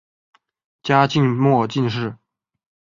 [0.81, 2.15] 嘉靖末进士。